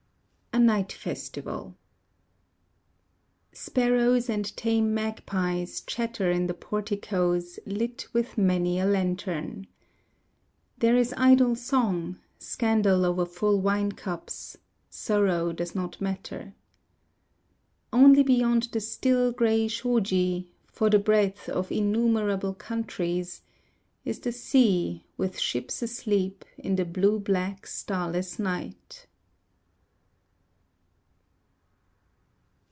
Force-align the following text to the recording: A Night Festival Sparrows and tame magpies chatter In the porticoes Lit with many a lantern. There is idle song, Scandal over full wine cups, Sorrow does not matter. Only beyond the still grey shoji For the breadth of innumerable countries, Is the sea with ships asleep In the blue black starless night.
A 0.53 0.59
Night 0.59 0.91
Festival 0.91 1.75
Sparrows 3.53 4.29
and 4.29 4.55
tame 4.55 4.93
magpies 4.93 5.79
chatter 5.81 6.29
In 6.29 6.45
the 6.45 6.53
porticoes 6.53 7.57
Lit 7.65 8.07
with 8.13 8.37
many 8.37 8.77
a 8.77 8.85
lantern. 8.85 9.65
There 10.77 10.95
is 10.97 11.13
idle 11.17 11.55
song, 11.55 12.17
Scandal 12.37 13.05
over 13.05 13.25
full 13.25 13.59
wine 13.61 13.93
cups, 13.93 14.57
Sorrow 14.89 15.51
does 15.53 15.73
not 15.73 15.99
matter. 16.01 16.53
Only 17.93 18.21
beyond 18.21 18.63
the 18.73 18.81
still 18.81 19.31
grey 19.31 19.67
shoji 19.69 20.49
For 20.67 20.89
the 20.89 20.99
breadth 20.99 21.47
of 21.49 21.71
innumerable 21.71 22.53
countries, 22.53 23.41
Is 24.05 24.19
the 24.19 24.33
sea 24.33 25.05
with 25.17 25.39
ships 25.39 25.81
asleep 25.81 26.43
In 26.57 26.75
the 26.75 26.85
blue 26.85 27.19
black 27.19 27.65
starless 27.65 28.37
night. 28.37 29.07